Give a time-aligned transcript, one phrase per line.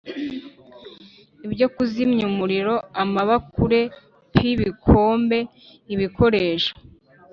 [1.45, 3.81] Ibyo Kuzimya Umuriro Amabakure
[4.31, 5.37] P Ibikombe
[5.93, 6.73] Ibikoresho